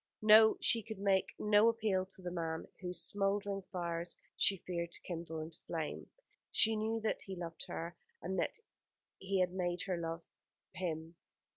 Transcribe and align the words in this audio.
No, 0.23 0.57
she 0.59 0.81
could 0.81 0.97
make 0.97 1.35
no 1.37 1.69
appeal 1.69 2.07
to 2.07 2.23
the 2.23 2.31
man 2.31 2.65
whose 2.79 2.99
smouldering 3.07 3.61
fires 3.71 4.17
she 4.35 4.57
feared 4.65 4.91
to 4.93 5.01
kindle 5.01 5.39
into 5.39 5.59
flame. 5.67 6.09
She 6.51 6.75
knew 6.75 6.99
that 7.01 7.21
he 7.21 7.35
loved 7.35 7.65
her, 7.67 7.95
and 8.19 8.39
that 8.39 8.57
he 9.19 9.41
had 9.41 9.53
made 9.53 9.83
her 9.83 9.97
love 9.97 10.23
him. 10.73 11.17